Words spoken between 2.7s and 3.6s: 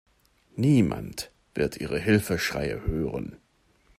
hören.